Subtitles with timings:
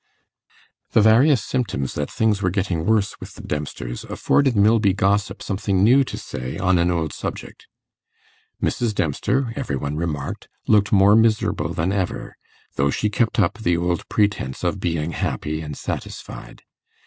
[0.93, 5.83] The various symptoms that things were getting worse with the Dempsters afforded Milby gossip something
[5.83, 7.67] new to say on an old subject.
[8.59, 8.95] Mrs.
[8.95, 12.35] Dempster, every one remarked, looked more miserable than ever,
[12.77, 16.63] though she kept up the old pretence of being happy and satisfied.